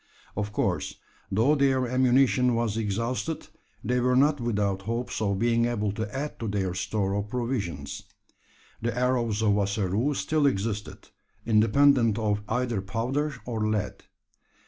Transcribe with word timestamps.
Of 0.35 0.51
course, 0.51 0.95
though 1.31 1.53
their 1.53 1.87
ammunition 1.87 2.55
was 2.55 2.75
exhausted, 2.75 3.49
they 3.83 3.99
were 3.99 4.15
not 4.15 4.41
without 4.41 4.81
hopes 4.81 5.21
of 5.21 5.37
being 5.37 5.65
able 5.65 5.91
to 5.91 6.11
add 6.11 6.39
to 6.39 6.47
their 6.47 6.73
store 6.73 7.13
of 7.13 7.29
provisions. 7.29 8.01
The 8.81 8.97
arrows 8.97 9.43
of 9.43 9.55
Ossaroo 9.59 10.15
still 10.15 10.47
existed, 10.47 11.09
independent 11.45 12.17
of 12.17 12.41
either 12.49 12.81
powder 12.81 13.35
or 13.45 13.67
lead. 13.69 14.03